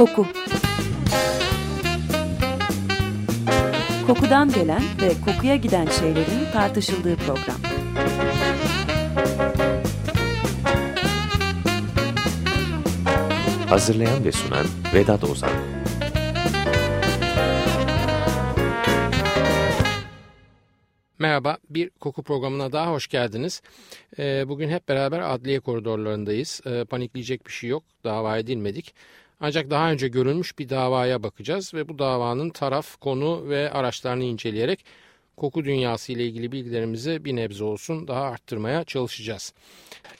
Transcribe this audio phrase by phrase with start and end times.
[0.00, 0.26] Koku
[4.06, 7.60] Kokudan gelen ve kokuya giden şeylerin tartışıldığı program.
[13.68, 15.50] Hazırlayan ve sunan Vedat Ozan
[21.18, 23.62] Merhaba, bir koku programına daha hoş geldiniz.
[24.18, 26.60] Ee, bugün hep beraber adliye koridorlarındayız.
[26.66, 28.94] Ee, panikleyecek bir şey yok, dava edilmedik.
[29.40, 34.84] Ancak daha önce görülmüş bir davaya bakacağız ve bu davanın taraf, konu ve araçlarını inceleyerek
[35.36, 39.52] koku dünyası ile ilgili bilgilerimizi bir nebze olsun daha arttırmaya çalışacağız.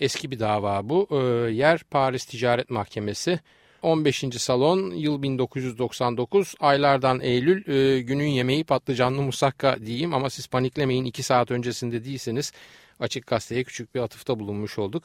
[0.01, 1.09] Eski bir dava bu.
[1.11, 1.17] Ee,
[1.51, 3.41] yer Paris Ticaret Mahkemesi.
[3.83, 4.25] 15.
[4.37, 11.23] salon yıl 1999 aylardan Eylül e, günün yemeği patlıcanlı musakka diyeyim ama siz paniklemeyin 2
[11.23, 12.53] saat öncesinde değilseniz
[13.01, 15.05] açık gazeteye küçük bir atıfta bulunmuş olduk.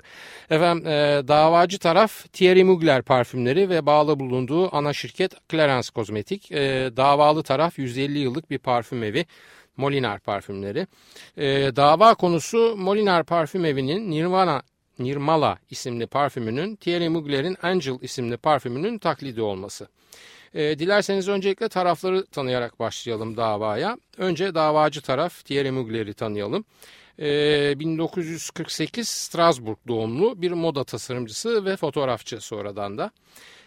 [0.49, 0.91] Efendim e,
[1.27, 6.51] davacı taraf Thierry Mugler parfümleri ve bağlı bulunduğu ana şirket Clarence Kozmetik.
[6.51, 9.25] E, davalı taraf 150 yıllık bir parfüm evi.
[9.77, 10.87] Molinar parfümleri.
[11.37, 14.61] E, dava konusu Molinar parfüm evinin Nirvana
[14.99, 19.87] Nirmala isimli parfümünün Thierry Mugler'in Angel isimli parfümünün taklidi olması.
[20.55, 23.97] E, dilerseniz öncelikle tarafları tanıyarak başlayalım davaya.
[24.17, 26.65] Önce davacı taraf Thierry Mugler'i tanıyalım.
[27.19, 33.11] E, 1948 Strasbourg doğumlu bir moda tasarımcısı ve fotoğrafçı sonradan da.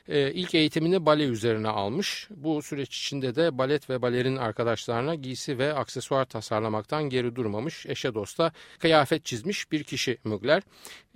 [0.08, 2.28] E, ilk eğitimini bale üzerine almış.
[2.30, 7.86] Bu süreç içinde de balet ve balerin arkadaşlarına giysi ve aksesuar tasarlamaktan geri durmamış.
[7.86, 10.62] Eşe dosta kıyafet çizmiş bir kişi Mugler.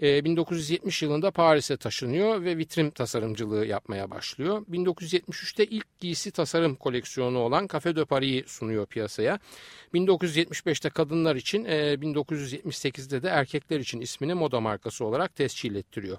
[0.03, 4.63] E, 1970 yılında Paris'e taşınıyor ve vitrin tasarımcılığı yapmaya başlıyor.
[4.71, 9.39] 1973'te ilk giysi tasarım koleksiyonu olan Café de Paris'i sunuyor piyasaya.
[9.95, 16.19] 1975'te kadınlar için, e, 1978'de de erkekler için ismini moda markası olarak tescil ettiriyor.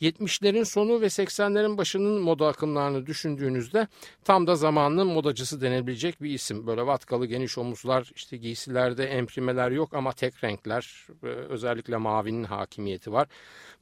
[0.00, 3.88] 70'lerin sonu ve 80'lerin başının moda akımlarını düşündüğünüzde
[4.24, 6.66] tam da zamanının modacısı denebilecek bir isim.
[6.66, 13.28] Böyle vatkalı geniş omuzlar, işte giysilerde emprimeler yok ama tek renkler, özellikle mavinin hakimiyeti var.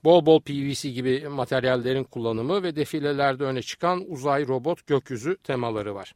[0.04, 6.14] Bol bol PVC gibi materyallerin kullanımı ve defilelerde öne çıkan uzay robot gökyüzü temaları var.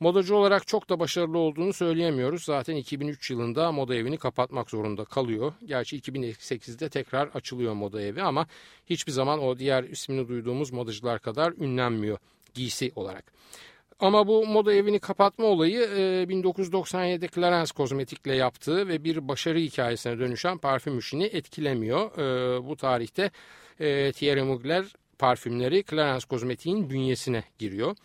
[0.00, 2.44] Modacı olarak çok da başarılı olduğunu söyleyemiyoruz.
[2.44, 5.52] Zaten 2003 yılında moda evini kapatmak zorunda kalıyor.
[5.64, 8.46] Gerçi 2008'de tekrar açılıyor moda evi ama
[8.86, 12.18] hiçbir zaman o diğer ismini duyduğumuz modacılar kadar ünlenmiyor
[12.54, 13.32] giysi olarak.
[14.00, 15.80] Ama bu moda evini kapatma olayı
[16.28, 22.10] 1997'de Clarence Kozmetik'le yaptığı ve bir başarı hikayesine dönüşen parfüm işini etkilemiyor.
[22.64, 23.30] Bu tarihte
[24.12, 24.84] Thierry Mugler
[25.18, 27.96] parfümleri Clarence Kozmetik'in bünyesine giriyor.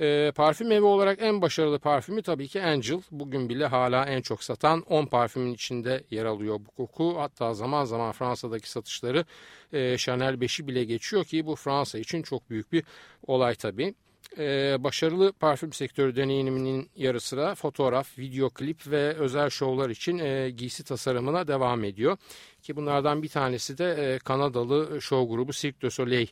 [0.00, 3.02] E, parfüm evi olarak en başarılı parfümü tabii ki Angel.
[3.10, 7.14] Bugün bile hala en çok satan 10 parfümün içinde yer alıyor bu koku.
[7.18, 9.24] Hatta zaman zaman Fransa'daki satışları
[9.72, 12.84] e, Chanel 5'i bile geçiyor ki bu Fransa için çok büyük bir
[13.26, 13.94] olay tabii.
[14.38, 20.50] Ee, başarılı parfüm sektörü deneyiminin yarı sıra fotoğraf, video klip ve özel şovlar için e,
[20.50, 22.16] giysi tasarımına devam ediyor.
[22.62, 26.26] Ki bunlardan bir tanesi de e, Kanadalı şov grubu Cirque du Soleil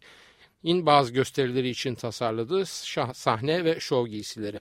[0.65, 2.67] in bazı gösterileri için tasarladığı
[3.15, 4.59] sahne ve şov giysileri.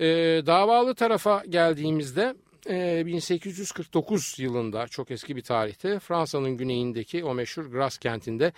[0.00, 0.06] E,
[0.46, 2.34] davalı tarafa geldiğimizde
[2.70, 8.52] e, 1849 yılında çok eski bir tarihte Fransa'nın güneyindeki o meşhur Grasse kentinde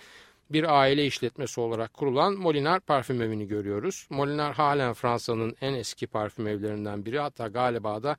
[0.49, 4.07] bir aile işletmesi olarak kurulan Molinar parfüm evini görüyoruz.
[4.09, 8.17] Molinar halen Fransa'nın en eski parfüm evlerinden biri hatta galiba da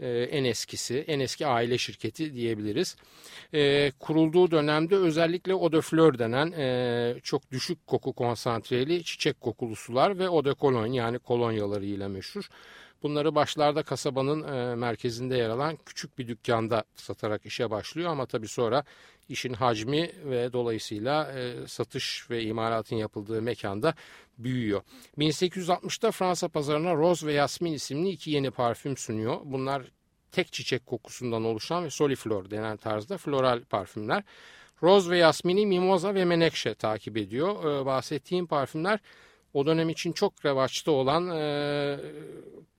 [0.00, 2.96] e, en eskisi, en eski aile şirketi diyebiliriz.
[3.54, 9.76] E, kurulduğu dönemde özellikle eau de fleur denen e, çok düşük koku konsantreli çiçek kokulu
[9.76, 12.48] sular ve eau de cologne yani kolonyaları ile meşhur.
[13.02, 18.84] Bunları başlarda kasabanın merkezinde yer alan küçük bir dükkanda satarak işe başlıyor ama tabii sonra
[19.28, 23.94] işin hacmi ve dolayısıyla e, satış ve imalatın yapıldığı mekanda
[24.38, 24.82] büyüyor.
[25.18, 29.40] 1860'da Fransa pazarına Rose ve Yasmin isimli iki yeni parfüm sunuyor.
[29.44, 29.82] Bunlar
[30.32, 34.22] tek çiçek kokusundan oluşan ve soliflor denen tarzda floral parfümler.
[34.82, 37.80] Rose ve Yasmin'i Mimoza ve Menekşe takip ediyor.
[37.82, 39.00] Ee, bahsettiğim parfümler
[39.54, 41.98] o dönem için çok revaçta olan e,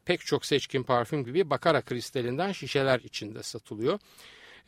[0.06, 4.00] pek çok seçkin parfüm gibi bakara kristalinden şişeler içinde satılıyor.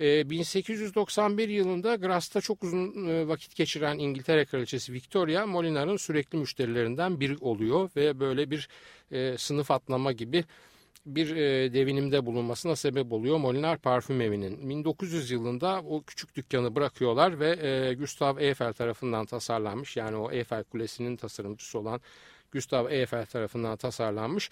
[0.01, 7.19] 1891 ee, yılında Grass'ta çok uzun e, vakit geçiren İngiltere Kraliçesi Victoria Molinar'ın sürekli müşterilerinden
[7.19, 8.69] biri oluyor ve böyle bir
[9.12, 10.44] e, sınıf atlama gibi
[11.06, 14.69] bir e, devinimde bulunmasına sebep oluyor Molinar Parfüm Evi'nin.
[14.69, 21.15] 1900 yılında o küçük dükkanı bırakıyorlar ve Gustav Eiffel tarafından tasarlanmış yani o Eiffel Kulesi'nin
[21.15, 22.01] tasarımcısı olan
[22.53, 24.50] Gustav Eiffel tarafından tasarlanmış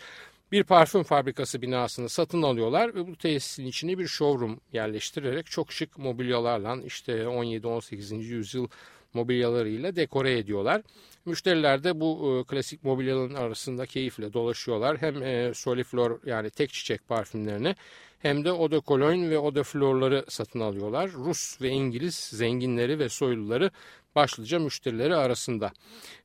[0.51, 5.97] bir parfüm fabrikası binasını satın alıyorlar ve bu tesisin içine bir showroom yerleştirerek çok şık
[5.97, 8.15] mobilyalarla işte 17-18.
[8.15, 8.67] yüzyıl
[9.13, 10.81] mobilyalarıyla dekore ediyorlar.
[11.25, 15.01] Müşteriler de bu e, klasik mobilyaların arasında keyifle dolaşıyorlar.
[15.01, 17.75] Hem e, Soliflor yani tek çiçek parfümlerini
[18.19, 21.11] hem de de Cologne ve de Flor'ları satın alıyorlar.
[21.11, 23.71] Rus ve İngiliz zenginleri ve soyluları
[24.15, 25.71] başlıca müşterileri arasında.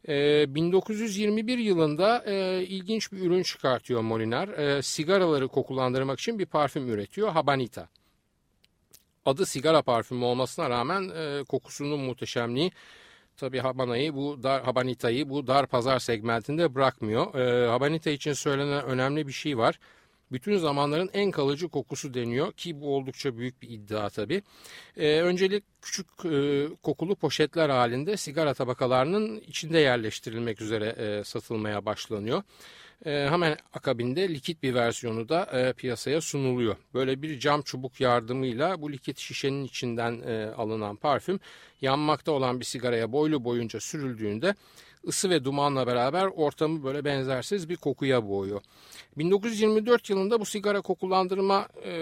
[0.09, 4.49] E, 1921 yılında e, ilginç bir ürün çıkartıyor Molinar.
[4.49, 7.89] E, sigaraları kokulandırmak için bir parfüm üretiyor Habanita.
[9.27, 12.73] Adı sigara parfümü olmasına rağmen e, kokusunun muhteşemliği
[13.37, 17.35] tabi Habana'yı bu dar Habanita'yı bu dar pazar segmentinde bırakmıyor.
[17.35, 19.79] E, Habanita için söylenen önemli bir şey var
[20.35, 24.43] bütün zamanların en kalıcı kokusu deniyor ki bu oldukça büyük bir iddia tabii.
[24.97, 32.43] Ee, öncelik küçük e, kokulu poşetler halinde sigara tabakalarının içinde yerleştirilmek üzere e, satılmaya başlanıyor.
[33.07, 36.77] E, hemen akabinde likit bir versiyonu da e, piyasaya sunuluyor.
[36.95, 41.41] Böyle bir cam çubuk yardımıyla bu likit şişenin içinden e, alınan parfüm
[41.81, 44.55] yanmakta olan bir sigaraya boylu boyunca sürüldüğünde
[45.09, 48.61] ısı ve dumanla beraber ortamı böyle benzersiz bir kokuya boğuyor.
[49.19, 51.93] 1924 yılında bu sigara kokulandırma e,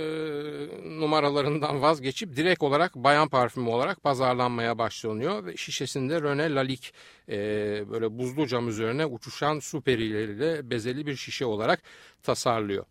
[1.00, 6.90] numaralarından vazgeçip direkt olarak bayan parfümü olarak pazarlanmaya başlanıyor ve şişesinde Rene Lalique
[7.28, 7.37] e,
[7.90, 11.82] böyle buzlu cam üzerine uçuşan su perileriyle bezeli bir şişe olarak
[12.22, 12.84] tasarlıyor.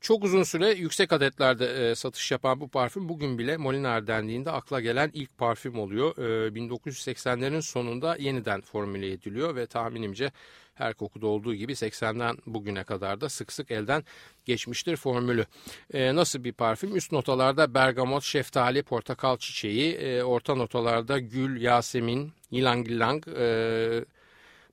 [0.00, 4.80] Çok uzun süre yüksek adetlerde e, satış yapan bu parfüm bugün bile Molinar dendiğinde akla
[4.80, 6.16] gelen ilk parfüm oluyor.
[6.18, 10.30] E, 1980'lerin sonunda yeniden formüle ediliyor ve tahminimce
[10.74, 14.04] her kokuda olduğu gibi 80'den bugüne kadar da sık sık elden
[14.44, 15.46] geçmiştir formülü.
[15.94, 16.96] E, nasıl bir parfüm?
[16.96, 24.04] Üst notalarda bergamot, şeftali, portakal çiçeği, e, orta notalarda gül, yasemin, ylang ylang, e,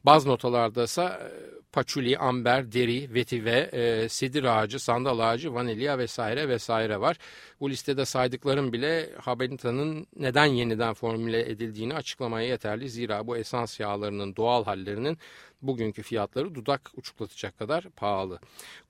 [0.05, 6.49] baz notalarda ise e, paçuli, amber, deri, vetive, e, sedir ağacı, sandal ağacı, vanilya vesaire
[6.49, 7.17] vesaire var.
[7.59, 12.89] Bu listede saydıklarım bile Habenita'nın neden yeniden formüle edildiğini açıklamaya yeterli.
[12.89, 15.17] Zira bu esans yağlarının doğal hallerinin
[15.61, 18.39] bugünkü fiyatları dudak uçuklatacak kadar pahalı.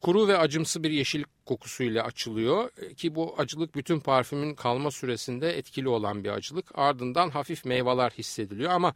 [0.01, 5.89] Kuru ve acımsı bir yeşil kokusuyla açılıyor ki bu acılık bütün parfümün kalma süresinde etkili
[5.89, 6.71] olan bir acılık.
[6.73, 8.93] Ardından hafif meyveler hissediliyor ama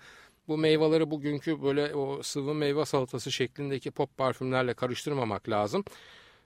[0.47, 5.83] bu meyveleri bugünkü böyle o sıvı meyve salatası şeklindeki pop parfümlerle karıştırmamak lazım.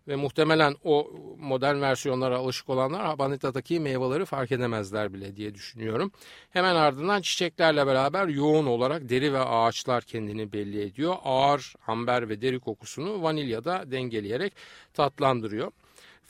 [0.08, 6.12] Ve muhtemelen o modern versiyonlara alışık olanlar Habanita'daki meyveleri fark edemezler bile diye düşünüyorum.
[6.50, 11.16] Hemen ardından çiçeklerle beraber yoğun olarak deri ve ağaçlar kendini belli ediyor.
[11.24, 14.54] Ağır amber ve deri kokusunu vanilyada dengeleyerek
[14.94, 15.72] tatlandırıyor.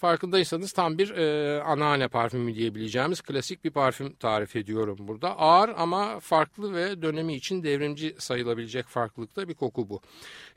[0.02, 5.40] Farkındaysanız tam bir e, anneanne parfümü diyebileceğimiz klasik bir parfüm tarif ediyorum burada.
[5.40, 10.02] Ağır ama farklı ve dönemi için devrimci sayılabilecek farklılıkta bir koku bu.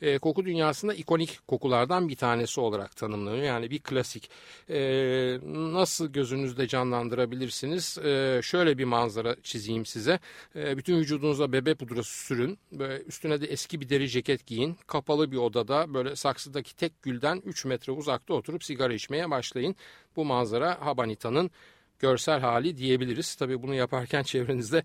[0.02, 3.44] E, koku dünyasında ikonik kokulardan bir tanesi olarak tanımlanıyor.
[3.44, 4.30] Yani bir klasik.
[4.70, 4.78] E,
[5.46, 7.98] nasıl gözünüzde canlandırabilirsiniz?
[7.98, 10.18] E, şöyle bir manzara çizeyim size.
[10.56, 12.58] E, bütün vücudunuza bebe pudrası sürün.
[12.72, 14.76] Böyle üstüne de eski bir deri ceket giyin.
[14.86, 19.76] Kapalı bir odada böyle saksıdaki tek gülden 3 metre uzakta oturup sigara içmeye başlayın.
[20.16, 21.50] Bu manzara Habanita'nın
[21.98, 23.34] görsel hali diyebiliriz.
[23.34, 24.84] Tabii bunu yaparken çevrenizde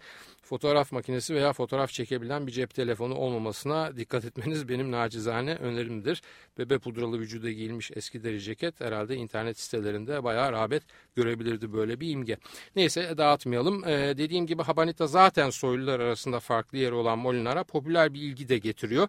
[0.50, 6.22] fotoğraf makinesi veya fotoğraf çekebilen bir cep telefonu olmamasına dikkat etmeniz benim nacizane önerimdir.
[6.58, 10.84] Bebe pudralı vücuda giyilmiş eski deri ceket herhalde internet sitelerinde bayağı rağbet
[11.16, 12.38] görebilirdi böyle bir imge.
[12.76, 13.88] Neyse dağıtmayalım.
[13.88, 18.58] Ee, dediğim gibi Habanita zaten soylular arasında farklı yeri olan Molinar'a popüler bir ilgi de
[18.58, 19.08] getiriyor.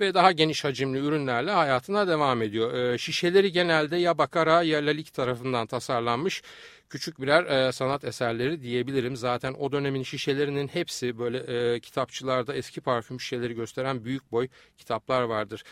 [0.00, 2.74] Ve daha geniş hacimli ürünlerle hayatına devam ediyor.
[2.74, 6.42] Ee, şişeleri genelde ya Bakara ya Lalik tarafından tasarlanmış
[6.90, 9.16] küçük birer e, sanat eserleri diyebilirim.
[9.16, 15.22] Zaten o dönemin şişelerinin hepsi böyle e, kitapçılarda eski parfüm şişeleri gösteren büyük boy kitaplar
[15.22, 15.64] vardır.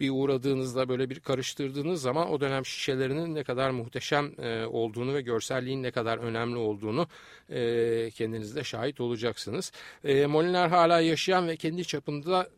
[0.00, 5.20] Bir uğradığınızda böyle bir karıştırdığınız zaman o dönem şişelerinin ne kadar muhteşem e, olduğunu ve
[5.20, 7.08] görselliğin ne kadar önemli olduğunu
[7.50, 9.72] e, kendiniz de şahit olacaksınız.
[10.04, 12.48] E, Molinar hala yaşayan ve kendi çapında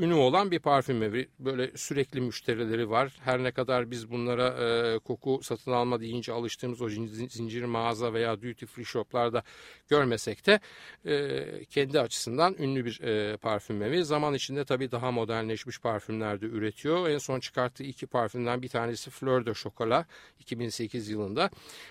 [0.00, 1.28] ünü olan bir parfüm evi.
[1.38, 3.16] Böyle sürekli müşterileri var.
[3.24, 8.42] Her ne kadar biz bunlara e, koku satın alma deyince alıştığımız o zincir mağaza veya
[8.42, 9.42] duty free shoplarda
[9.88, 10.60] görmesek de
[11.06, 14.04] e, kendi açısından ünlü bir e, parfüm evi.
[14.04, 17.08] Zaman içinde tabii daha modernleşmiş parfümler de üretiyor.
[17.08, 20.06] En son çıkarttığı iki parfümden bir tanesi Fleur de Chocolat
[20.40, 21.50] 2008 yılında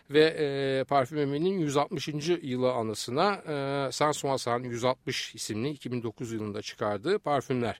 [0.09, 2.07] ve e, parfüm evinin 160.
[2.41, 7.79] yılı anısına e, Sansoissant 160 isimli 2009 yılında çıkardığı parfümler.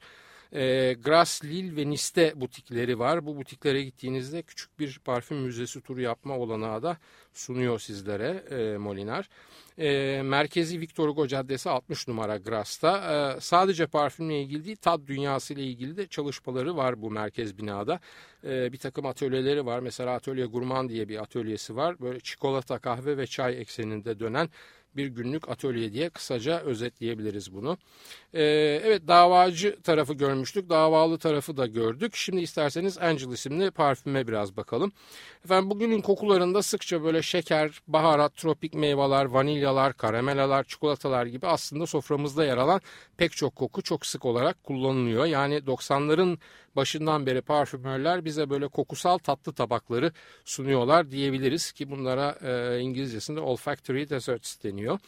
[0.53, 3.25] E, Gras, Lille ve Nice'te butikleri var.
[3.25, 6.97] Bu butiklere gittiğinizde küçük bir parfüm müzesi turu yapma olanağı da
[7.33, 9.29] sunuyor sizlere e, Molinar.
[9.77, 12.97] E, merkezi Victor Hugo Caddesi 60 numara Gras'ta.
[13.37, 17.99] E, sadece parfümle ilgili değil tat dünyası ile ilgili de çalışmaları var bu merkez binada.
[18.43, 19.79] E, bir takım atölyeleri var.
[19.79, 21.99] Mesela Atölye Gurman diye bir atölyesi var.
[21.99, 24.49] Böyle çikolata, kahve ve çay ekseninde dönen
[24.95, 27.77] bir günlük atölye diye kısaca özetleyebiliriz bunu.
[28.33, 28.43] Ee,
[28.83, 30.69] evet davacı tarafı görmüştük.
[30.69, 32.15] Davalı tarafı da gördük.
[32.15, 34.91] Şimdi isterseniz Angel isimli parfüme biraz bakalım.
[35.45, 42.45] Efendim bugünün kokularında sıkça böyle şeker, baharat, tropik meyveler, vanilyalar, karamelalar, çikolatalar gibi aslında soframızda
[42.45, 42.81] yer alan
[43.17, 45.25] pek çok koku çok sık olarak kullanılıyor.
[45.25, 46.37] Yani 90'ların
[46.75, 50.11] başından beri parfümörler bize böyle kokusal tatlı tabakları
[50.45, 54.99] sunuyorlar diyebiliriz ki bunlara e, İngilizcesinde olfactory desserts deniyor.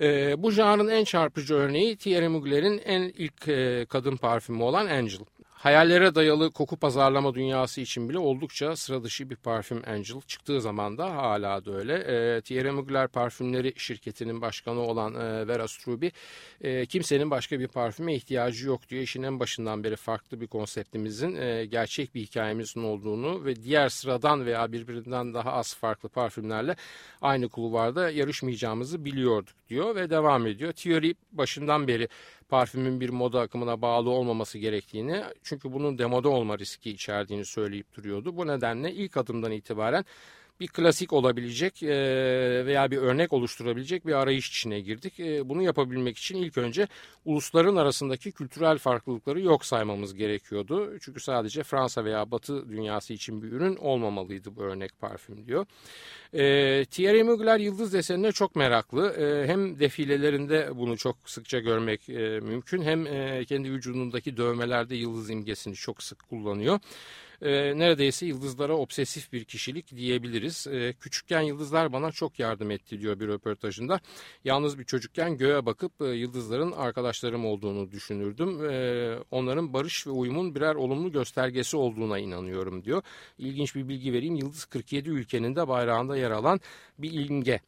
[0.00, 5.20] E, bu janrın en çarpıcı örneği Thierry Mugler'in en ilk e, kadın parfümü olan Angel.
[5.60, 10.20] Hayallere dayalı koku pazarlama dünyası için bile oldukça sıra dışı bir parfüm Angel.
[10.26, 11.94] Çıktığı zaman da hala da öyle.
[11.94, 16.08] E, Thierry Mugler parfümleri şirketinin başkanı olan e, Vera Struby
[16.60, 19.02] e, kimsenin başka bir parfüme ihtiyacı yok diyor.
[19.02, 24.46] İşin en başından beri farklı bir konseptimizin e, gerçek bir hikayemizin olduğunu ve diğer sıradan
[24.46, 26.76] veya birbirinden daha az farklı parfümlerle
[27.22, 30.72] aynı kulvarda yarışmayacağımızı biliyorduk diyor ve devam ediyor.
[30.72, 32.08] Thierry başından beri
[32.50, 38.36] parfümün bir moda akımına bağlı olmaması gerektiğini çünkü bunun demoda olma riski içerdiğini söyleyip duruyordu.
[38.36, 40.04] Bu nedenle ilk adımdan itibaren
[40.60, 41.82] bir klasik olabilecek
[42.66, 45.18] veya bir örnek oluşturabilecek bir arayış içine girdik.
[45.48, 46.88] Bunu yapabilmek için ilk önce
[47.24, 50.98] ulusların arasındaki kültürel farklılıkları yok saymamız gerekiyordu.
[51.00, 55.66] Çünkü sadece Fransa veya Batı dünyası için bir ürün olmamalıydı bu örnek parfüm diyor.
[56.84, 59.14] Thierry Mugler yıldız desenine çok meraklı.
[59.46, 62.08] Hem defilelerinde bunu çok sıkça görmek
[62.42, 63.04] mümkün hem
[63.44, 66.80] kendi vücudundaki dövmelerde yıldız imgesini çok sık kullanıyor
[67.42, 70.66] e, neredeyse yıldızlara obsesif bir kişilik diyebiliriz.
[70.66, 74.00] E, küçükken yıldızlar bana çok yardım etti diyor bir röportajında.
[74.44, 78.70] Yalnız bir çocukken göğe bakıp e, yıldızların arkadaşlarım olduğunu düşünürdüm.
[78.70, 83.02] E, onların barış ve uyumun birer olumlu göstergesi olduğuna inanıyorum diyor.
[83.38, 84.34] İlginç bir bilgi vereyim.
[84.34, 86.60] Yıldız 47 ülkenin de bayrağında yer alan
[86.98, 87.60] bir imge.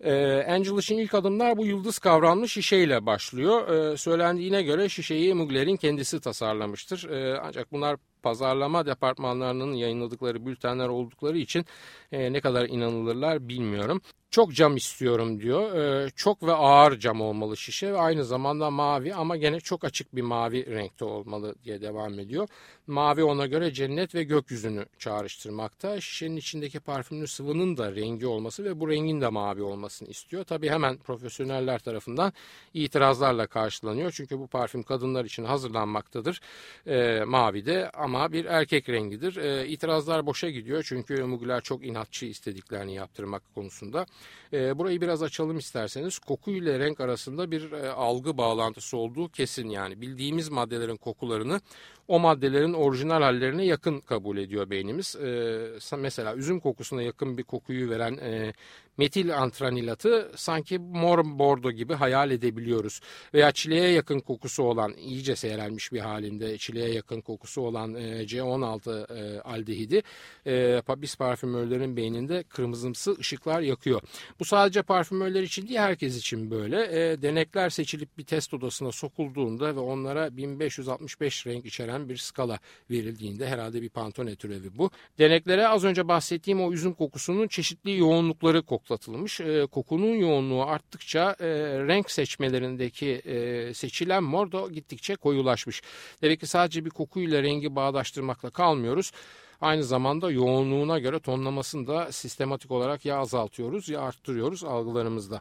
[0.00, 0.12] E,
[0.48, 3.68] Angel için ilk adımlar bu yıldız kavramlı şişeyle başlıyor.
[3.68, 7.10] E, söylendiğine göre şişeyi Mugler'in kendisi tasarlamıştır.
[7.10, 11.64] E, ancak bunlar pazarlama departmanlarının yayınladıkları bültenler oldukları için
[12.12, 14.00] e, ne kadar inanılırlar bilmiyorum.
[14.30, 15.74] Çok cam istiyorum diyor.
[15.74, 20.16] Ee, çok ve ağır cam olmalı şişe ve aynı zamanda mavi ama gene çok açık
[20.16, 22.48] bir mavi renkte olmalı diye devam ediyor.
[22.86, 26.00] Mavi ona göre cennet ve gökyüzünü çağrıştırmakta.
[26.00, 30.44] Şişenin içindeki parfümlü sıvının da rengi olması ve bu rengin de mavi olmasını istiyor.
[30.44, 32.32] Tabi hemen profesyoneller tarafından
[32.74, 34.12] itirazlarla karşılanıyor.
[34.12, 36.40] Çünkü bu parfüm kadınlar için hazırlanmaktadır.
[36.86, 39.36] E, mavi de ama bir erkek rengidir.
[39.36, 44.06] E, itirazlar boşa gidiyor çünkü Mugler çok inatçı istediklerini yaptırmak konusunda.
[44.52, 46.18] E, burayı biraz açalım isterseniz.
[46.18, 50.00] Koku ile renk arasında bir e, algı bağlantısı olduğu kesin yani.
[50.00, 51.60] Bildiğimiz maddelerin kokularını
[52.08, 55.16] o maddelerin orijinal hallerine yakın kabul ediyor beynimiz.
[55.16, 58.52] E, mesela üzüm kokusuna yakın bir kokuyu veren e,
[58.96, 63.00] metil antranilatı sanki mor bordo gibi hayal edebiliyoruz.
[63.34, 69.18] Veya çileğe yakın kokusu olan iyice seyrelmiş bir halinde çileğe yakın kokusu olan e, C16
[69.18, 70.02] e, aldehidi
[70.46, 74.00] e, biz parfümörlerin beyninde kırmızımsı ışıklar yakıyor.
[74.40, 76.82] Bu sadece parfümörler için değil herkes için böyle.
[76.82, 82.58] E, denekler seçilip bir test odasına sokulduğunda ve onlara 1565 renk içeren bir skala
[82.90, 84.90] verildiğinde herhalde bir Pantone türevi bu.
[85.18, 89.40] Deneklere az önce bahsettiğim o üzüm kokusunun çeşitli yoğunlukları koklatılmış.
[89.40, 91.46] E, kokunun yoğunluğu arttıkça e,
[91.86, 95.82] renk seçmelerindeki e, seçilen mor da gittikçe koyulaşmış.
[96.22, 99.12] Demek ki sadece bir kokuyla rengi bağdaştırmakla kalmıyoruz.
[99.60, 105.40] Aynı zamanda yoğunluğuna göre tonlamasını da sistematik olarak ya azaltıyoruz ya arttırıyoruz algılarımızda.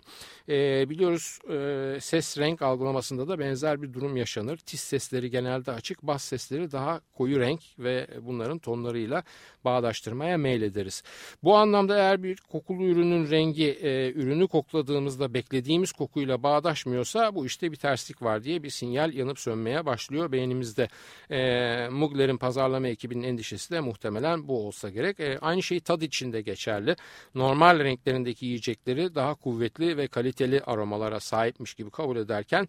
[0.50, 4.58] E, biliyoruz e, ses renk algılamasında da benzer bir durum yaşanır.
[4.58, 9.24] Tiz sesleri genelde açık, bas sesleri daha koyu renk ve bunların tonlarıyla
[9.66, 11.04] bağdaştırmaya meylederiz.
[11.44, 17.72] Bu anlamda eğer bir kokulu ürünün rengi e, ürünü kokladığımızda beklediğimiz kokuyla bağdaşmıyorsa bu işte
[17.72, 20.88] bir terslik var diye bir sinyal yanıp sönmeye başlıyor beynimizde.
[21.32, 24.09] E, Mugler'in pazarlama ekibinin endişesi de muhtemelen
[24.48, 25.20] bu olsa gerek.
[25.20, 26.96] E, aynı şey tad için de geçerli.
[27.36, 32.68] Normal renklerindeki yiyecekleri daha kuvvetli ve kaliteli aromalara sahipmiş gibi kabul ederken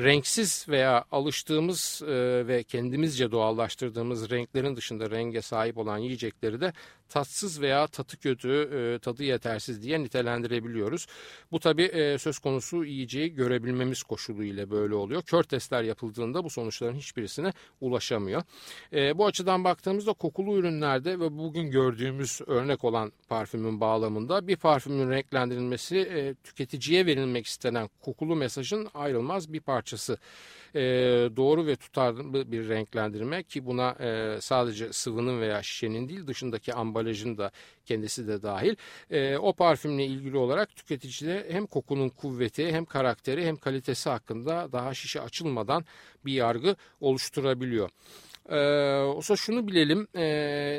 [0.00, 6.72] renksiz veya alıştığımız e, ve kendimizce doğallaştırdığımız renklerin dışında renge sahip olan yiyecekleri de
[7.08, 11.06] tatsız veya tadı kötü, e, tadı yetersiz diye nitelendirebiliyoruz.
[11.52, 15.22] Bu tabi e, söz konusu yiyeceği görebilmemiz koşuluyla böyle oluyor.
[15.22, 18.42] Kör testler yapıldığında bu sonuçların hiçbirisine ulaşamıyor.
[18.92, 25.10] E, bu açıdan baktığımızda kokulu ürünlerde ve bugün gördüğümüz örnek olan parfümün bağlamında bir parfümün
[25.10, 30.18] renklendirilmesi e, tüketiciye verilmek istenen kokulu mesajın ayrılmaz bir parçası
[30.74, 30.80] e,
[31.36, 37.38] doğru ve tutarlı bir renklendirme ki buna e, sadece sıvının veya şişenin değil dışındaki ambalajın
[37.38, 37.50] da
[37.84, 38.74] kendisi de dahil.
[39.10, 44.94] E, o parfümle ilgili olarak tüketicide hem kokunun kuvveti hem karakteri hem kalitesi hakkında daha
[44.94, 45.84] şişe açılmadan
[46.24, 47.90] bir yargı oluşturabiliyor.
[48.48, 48.58] Ee,
[48.98, 50.22] olsa şunu bilelim e,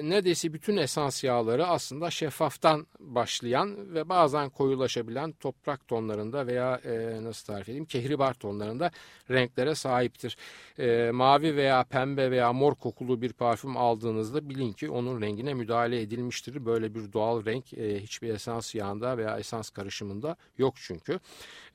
[0.04, 7.46] neredeyse bütün esans yağları aslında şeffaftan başlayan ve bazen koyulaşabilen toprak tonlarında veya e, nasıl
[7.54, 8.92] tarif edeyim kehribar tonlarında
[9.32, 10.38] renklere sahiptir.
[10.80, 16.02] E, mavi veya pembe veya mor kokulu bir parfüm aldığınızda bilin ki onun rengine müdahale
[16.02, 16.66] edilmiştir.
[16.66, 21.20] Böyle bir doğal renk e, hiçbir esans yağında veya esans karışımında yok çünkü.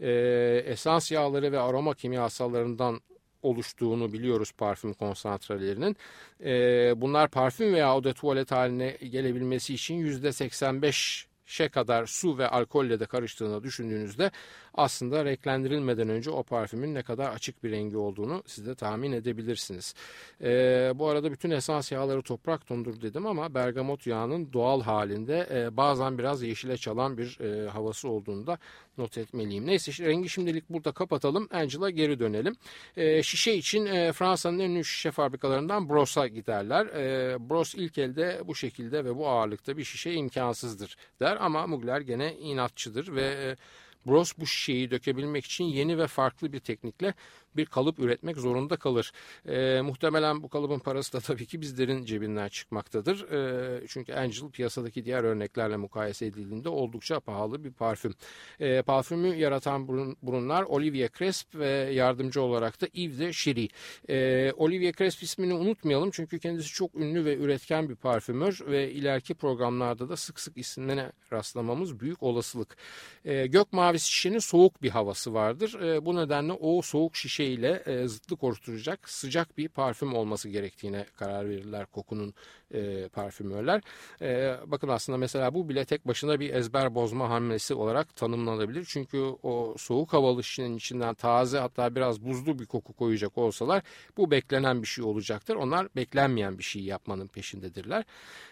[0.00, 0.10] E,
[0.66, 3.00] esans yağları ve aroma kimyasallarından
[3.44, 5.96] oluştuğunu biliyoruz parfüm konsantralarının.
[6.44, 6.52] E,
[7.00, 13.06] bunlar parfüm veya oda tuvalet haline gelebilmesi için %85 şe kadar su ve alkolle de
[13.06, 14.30] karıştığını düşündüğünüzde
[14.74, 19.94] aslında renklendirilmeden önce o parfümün ne kadar açık bir rengi olduğunu siz de tahmin edebilirsiniz.
[20.42, 25.76] E, bu arada bütün esans yağları toprak tondur dedim ama bergamot yağının doğal halinde e,
[25.76, 28.58] bazen biraz yeşile çalan bir e, havası olduğunu da
[28.98, 29.66] not etmeliyim.
[29.66, 31.48] Neyse rengi şimdilik burada kapatalım.
[31.52, 32.56] Angela geri dönelim.
[32.96, 36.86] E, şişe için e, Fransa'nın en ünlü şişe fabrikalarından Bros'a giderler.
[36.86, 42.00] E, Bros ilk elde bu şekilde ve bu ağırlıkta bir şişe imkansızdır der ama Mugler
[42.00, 43.56] gene inatçıdır ve e,
[44.06, 47.14] Bros bu şişeyi dökebilmek için yeni ve farklı bir teknikle
[47.56, 49.12] bir kalıp üretmek zorunda kalır.
[49.48, 53.32] E, muhtemelen bu kalıbın parası da tabii ki bizlerin cebinden çıkmaktadır.
[53.32, 58.14] E, çünkü Angel piyasadaki diğer örneklerle mukayese edildiğinde oldukça pahalı bir parfüm.
[58.60, 63.68] E, parfümü yaratan burun, burunlar Olivier Cresp ve yardımcı olarak da Yves de Chiry.
[64.08, 69.34] E, Olivier Cresp ismini unutmayalım çünkü kendisi çok ünlü ve üretken bir parfümör ve ileriki
[69.34, 72.76] programlarda da sık sık isimlerine rastlamamız büyük olasılık.
[73.24, 75.80] E, gök mavisi şişenin soğuk bir havası vardır.
[75.80, 81.06] E, bu nedenle o soğuk şişe ile e, zıtlık oluşturacak sıcak bir parfüm olması gerektiğine
[81.16, 82.34] karar verirler kokunun
[82.74, 83.80] e, parfümörler.
[84.22, 88.84] E, bakın aslında mesela bu bile tek başına bir ezber bozma hamlesi olarak tanımlanabilir.
[88.88, 93.82] Çünkü o soğuk havalı şişenin içinden taze hatta biraz buzlu bir koku koyacak olsalar
[94.16, 95.54] bu beklenen bir şey olacaktır.
[95.54, 98.04] Onlar beklenmeyen bir şey yapmanın peşindedirler.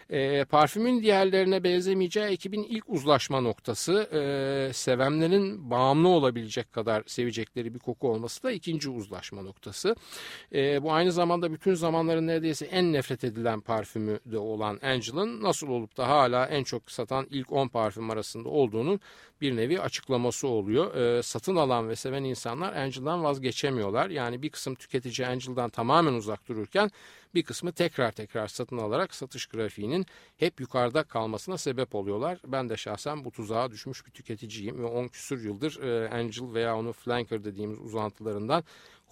[0.09, 7.79] E, parfümün diğerlerine benzemeyeceği ekibin ilk uzlaşma noktası e, sevenlerin bağımlı olabilecek kadar sevecekleri bir
[7.79, 9.95] koku olması da ikinci uzlaşma noktası.
[10.53, 15.67] E, bu aynı zamanda bütün zamanların neredeyse en nefret edilen parfümü de olan Angel'ın nasıl
[15.67, 18.99] olup da hala en çok satan ilk 10 parfüm arasında olduğunun
[19.41, 20.95] bir nevi açıklaması oluyor.
[20.95, 24.09] E, satın alan ve seven insanlar Angel'dan vazgeçemiyorlar.
[24.09, 26.91] Yani bir kısım tüketici Angel'dan tamamen uzak dururken
[27.35, 30.05] bir kısmı tekrar tekrar satın alarak satış grafiğinin
[30.37, 32.39] hep yukarıda kalmasına sebep oluyorlar.
[32.47, 36.77] Ben de şahsen bu tuzağa düşmüş bir tüketiciyim ve 10 küsur yıldır e, Angel veya
[36.77, 38.63] onu Flanker dediğimiz uzantılarından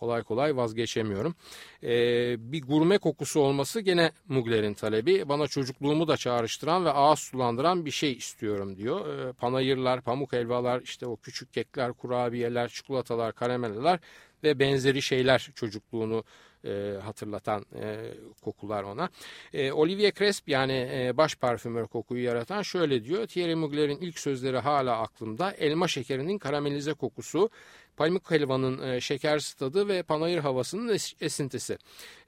[0.02, 1.36] kolay kolay vazgeçemiyorum.
[1.84, 5.30] Ee, bir gurme kokusu olması gene Mugler'in talebi.
[5.30, 9.00] Bana çocukluğumu da çağrıştıran ve ağız sulandıran bir şey istiyorum diyor.
[9.08, 14.00] Ee, panayırlar, pamuk helvalar, işte o küçük kekler, kurabiyeler, çikolatalar, karameller
[14.44, 16.24] ve benzeri şeyler çocukluğunu
[16.65, 19.10] e, hatırlatan e, kokular ona.
[19.54, 23.28] E, Olivier Cresp yani e, baş parfümör kokuyu yaratan şöyle diyor.
[23.28, 25.52] Thierry Mugler'in ilk sözleri hala aklımda.
[25.52, 27.50] Elma şekerinin karamelize kokusu,
[27.97, 31.78] pamuk helvanın e, şeker tadı ve panayır havasının es esintisi.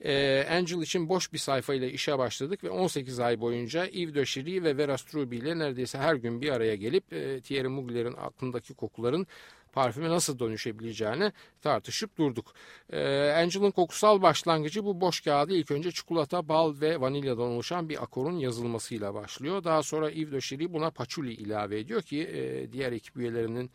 [0.05, 4.25] E, Angel için boş bir sayfa ile işe başladık ve 18 ay boyunca Yves de
[4.25, 8.73] Chiry ve Vera Struby ile neredeyse her gün bir araya gelip e, Thierry Mugler'in aklındaki
[8.73, 9.27] kokuların
[9.73, 11.31] parfüme nasıl dönüşebileceğini
[11.61, 12.53] tartışıp durduk.
[12.89, 18.03] Ee, Angel'ın kokusal başlangıcı bu boş kağıdı ilk önce çikolata, bal ve vanilyadan oluşan bir
[18.03, 19.63] akorun yazılmasıyla başlıyor.
[19.63, 23.71] Daha sonra Yves de Chiry buna patchouli ilave ediyor ki e, diğer ekip üyelerinin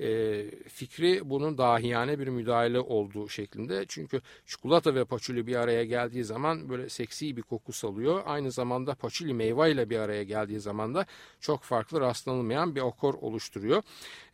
[0.00, 3.84] e, fikri bunun dahiyane bir müdahale olduğu şeklinde.
[3.88, 8.22] Çünkü çikolata ve paçuli bir araya geldiği zaman böyle seksi bir koku salıyor.
[8.26, 11.06] Aynı zamanda paçuli meyve ile bir araya geldiği zaman da
[11.40, 13.82] çok farklı rastlanılmayan bir okor oluşturuyor.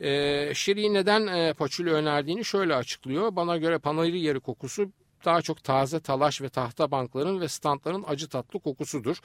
[0.01, 3.37] E, Şiri neden e, paçuli önerdiğini şöyle açıklıyor.
[3.37, 4.91] Bana göre panayır yeri kokusu
[5.27, 9.17] daha çok taze talaş ve tahta bankların ve standların acı tatlı kokusudur.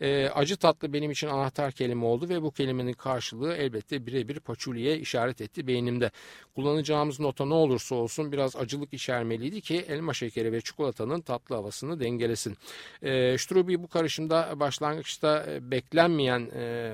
[0.00, 4.98] E, acı tatlı benim için anahtar kelime oldu ve bu kelimenin karşılığı elbette birebir paçuliye
[4.98, 6.10] işaret etti beynimde.
[6.54, 12.00] Kullanacağımız nota ne olursa olsun biraz acılık içermeliydi ki elma şekeri ve çikolatanın tatlı havasını
[12.00, 12.56] dengelesin.
[13.02, 16.92] E, Struby bu karışımda başlangıçta beklenmeyen e,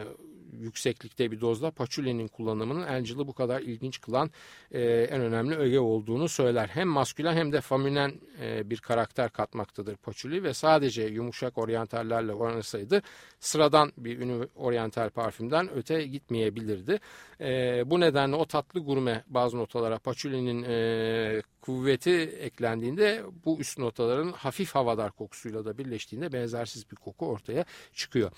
[0.60, 4.30] yükseklikte bir dozda paçulinin kullanımının Angel'ı bu kadar ilginç kılan
[4.72, 6.68] e, en önemli öge olduğunu söyler.
[6.68, 13.02] Hem maskülen hem de faminen e, bir karakter katmaktadır paçuli ve sadece yumuşak oryantallerle oynasaydı
[13.40, 17.00] sıradan bir ünlü oryantal parfümden öte gitmeyebilirdi.
[17.40, 24.32] E, bu nedenle o tatlı gurme bazı notalara paçulinin e, kuvveti eklendiğinde bu üst notaların
[24.32, 28.30] hafif havadar kokusuyla da birleştiğinde benzersiz bir koku ortaya çıkıyor.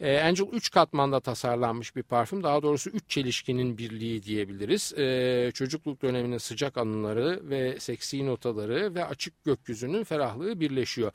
[0.00, 1.20] E, Angel 3 katmanda
[1.64, 2.42] tasarlanmış bir parfüm.
[2.42, 4.92] Daha doğrusu 3 çelişkinin birliği diyebiliriz.
[4.98, 11.12] E, çocukluk döneminin sıcak anıları ve seksi notaları ve açık gökyüzünün ferahlığı birleşiyor.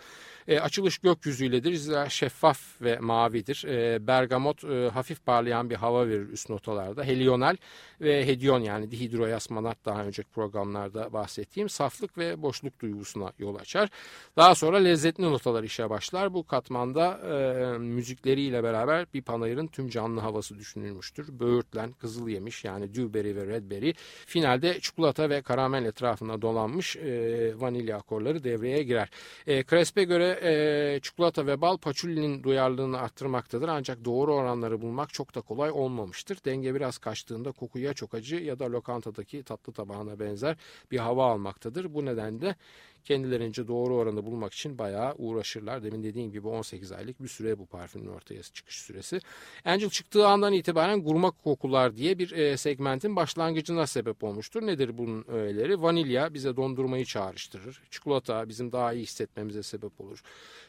[0.47, 1.73] E, açılış gökyüzüyledir.
[1.73, 3.65] Zira şeffaf ve mavidir.
[3.67, 7.03] E, bergamot e, hafif parlayan bir hava verir üst notalarda.
[7.03, 7.57] Helional
[8.01, 13.89] ve hedyon yani dihidroyasmanat daha önceki programlarda bahsettiğim saflık ve boşluk duygusuna yol açar.
[14.37, 16.33] Daha sonra lezzetli notalar işe başlar.
[16.33, 21.39] Bu katmanda e, müzikleriyle beraber bir panayırın tüm canlı havası düşünülmüştür.
[21.39, 23.93] Böğürtlen, kızıl yemiş yani dewberry ve redberry.
[24.25, 29.09] Finalde çikolata ve karamel etrafına dolanmış e, vanilya akorları devreye girer.
[29.47, 33.67] E, Crespe göre e, çikolata ve bal paçulinin duyarlılığını arttırmaktadır.
[33.67, 36.37] Ancak doğru oranları bulmak çok da kolay olmamıştır.
[36.45, 40.57] Denge biraz kaçtığında koku ya çok acı ya da lokantadaki tatlı tabağına benzer
[40.91, 41.93] bir hava almaktadır.
[41.93, 42.55] Bu nedenle
[43.03, 45.83] kendilerince doğru oranı bulmak için bayağı uğraşırlar.
[45.83, 49.19] Demin dediğim gibi 18 aylık bir süre bu parfümün ortaya çıkış süresi.
[49.65, 54.67] Angel çıktığı andan itibaren gurma kokular diye bir e, segmentin başlangıcına sebep olmuştur.
[54.67, 55.81] Nedir bunun öğeleri?
[55.81, 57.81] Vanilya bize dondurmayı çağrıştırır.
[57.89, 60.23] Çikolata bizim daha iyi hissetmemize sebep olur.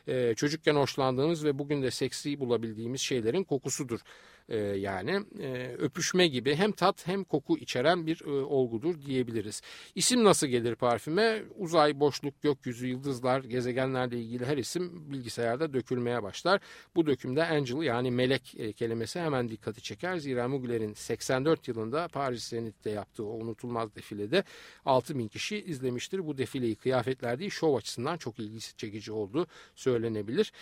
[0.08, 4.00] E, çocukken hoşlandığımız ve bugün de seksi bulabildiğimiz şeylerin kokusudur.
[4.50, 9.62] E, yani e, öpüşme gibi hem tat hem koku içeren bir e, olgudur diyebiliriz.
[9.94, 11.42] İsim nasıl gelir parfüme?
[11.56, 16.60] Uzay, boşluk, gökyüzü, yıldızlar, gezegenlerle ilgili her isim bilgisayarda dökülmeye başlar.
[16.96, 20.16] Bu dökümde angel yani melek kelimesi hemen dikkati çeker.
[20.16, 24.44] Zira Mugler'in 84 yılında Paris Zenit'te yaptığı o unutulmaz defilede
[24.84, 26.26] 6 bin kişi izlemiştir.
[26.26, 30.52] Bu defileyi kıyafetler değil şov açısından çok ilgi çekici olduğu söylenebilir.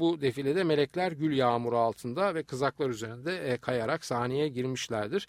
[0.00, 5.28] Bu defilede melekler gül yağmuru altında ve kızaklar üzerinde üzerinde kayarak sahneye girmişlerdir.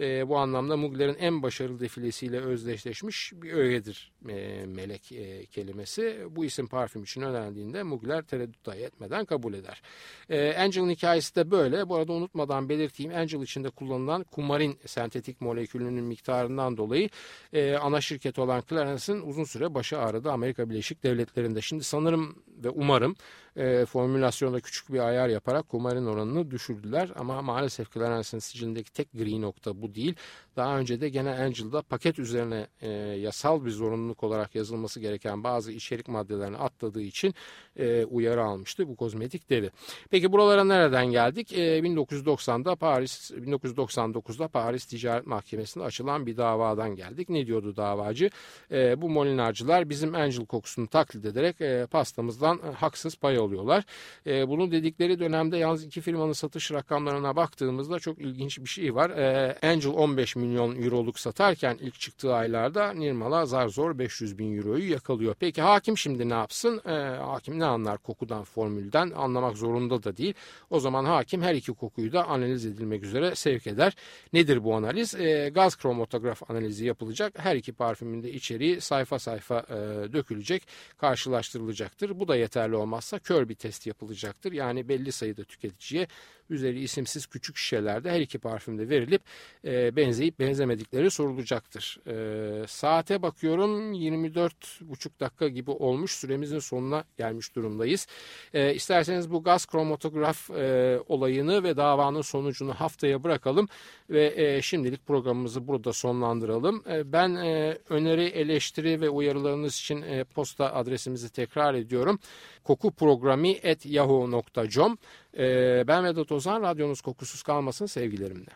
[0.00, 6.26] E, bu anlamda Mugler'in en başarılı defilesiyle özdeşleşmiş bir öğedir e, melek e, kelimesi.
[6.30, 9.82] Bu isim parfüm için önerdiğinde Mugler tereddüt etmeden kabul eder.
[10.30, 11.88] E, Angel'ın hikayesi de böyle.
[11.88, 17.08] Bu arada unutmadan belirteyim Angel içinde kullanılan kumarin sentetik molekülünün miktarından dolayı
[17.52, 21.60] e, ana şirket olan Clarence'ın uzun süre başı ağrıdı Amerika Birleşik Devletleri'nde.
[21.60, 23.16] Şimdi sanırım ve umarım
[23.56, 27.10] e, formülasyonda küçük bir ayar yaparak kumarin oranını düşürdüler.
[27.30, 30.14] Ama maalesef Clarence'ın sicilindeki tek gri nokta bu değil.
[30.56, 35.72] Daha önce de gene Angel'da paket üzerine e, yasal bir zorunluluk olarak yazılması gereken bazı
[35.72, 37.34] içerik maddelerini atladığı için
[37.76, 39.70] e, uyarı almıştı bu kozmetik devi.
[40.10, 41.52] Peki buralara nereden geldik?
[41.52, 47.28] E, 1990'da Paris 1999'da Paris Ticaret Mahkemesi'nde açılan bir davadan geldik.
[47.28, 48.30] Ne diyordu davacı?
[48.70, 53.84] E, bu molinarcılar bizim Angel kokusunu taklit ederek e, pastamızdan e, haksız pay alıyorlar.
[54.26, 56.70] E, bunu dedikleri dönemde yalnız iki firmanın satış
[57.04, 59.10] rakamlarına baktığımızda çok ilginç bir şey var.
[59.10, 64.90] E, Angel 15 milyon euroluk satarken ilk çıktığı aylarda Nirmala zar zor 500 bin euroyu
[64.90, 65.34] yakalıyor.
[65.40, 66.80] Peki hakim şimdi ne yapsın?
[66.86, 70.34] E, hakim ne anlar kokudan, formülden anlamak zorunda da değil.
[70.70, 73.96] O zaman hakim her iki kokuyu da analiz edilmek üzere sevk eder.
[74.32, 75.14] Nedir bu analiz?
[75.14, 77.32] E, gaz kromatograf analizi yapılacak.
[77.38, 80.62] Her iki parfümün de içeriği sayfa sayfa e, dökülecek,
[80.98, 82.20] karşılaştırılacaktır.
[82.20, 84.52] Bu da yeterli olmazsa kör bir test yapılacaktır.
[84.52, 86.06] Yani belli sayıda tüketiciye
[86.50, 89.22] üzeri isimsiz küçük şişelerde her iki parfümde verilip
[89.64, 91.98] e, benzeyip benzemedikleri sorulacaktır.
[92.06, 98.06] E, saate bakıyorum 24,5 dakika gibi olmuş süremizin sonuna gelmiş durumdayız.
[98.54, 103.68] E, isterseniz bu gaz kromatograf e, olayını ve davanın sonucunu haftaya bırakalım
[104.10, 106.82] ve e, şimdilik programımızı burada sonlandıralım.
[106.90, 112.18] E, ben e, öneri, eleştiri ve uyarılarınız için e, posta adresimizi tekrar ediyorum.
[112.64, 114.98] kokuprogrami.yahoo.com
[115.38, 118.50] e, Ben Vedat Ozan, radyonuz kokusuz kalmasın sevgilerimle.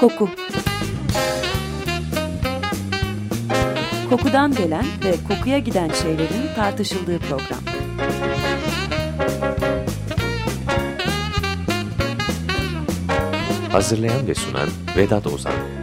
[0.00, 0.28] Koku
[4.10, 7.60] Kokudan gelen ve kokuya giden şeylerin tartışıldığı program.
[13.72, 15.79] Hazırlayan ve sunan Vedat Ozan